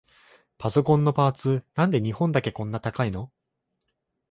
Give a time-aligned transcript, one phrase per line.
[0.57, 3.31] パソコンのパーツ、なんで日本だけこんな高いの？